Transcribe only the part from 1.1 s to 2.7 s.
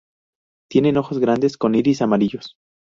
grandes con iris amarillos.